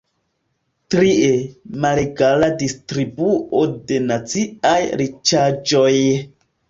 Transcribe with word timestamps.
Trie: 0.93 1.27
malegala 1.83 2.49
distribuo 2.63 3.63
de 3.93 4.01
naciaj 4.09 4.77
riĉaĵoj. 5.03 5.87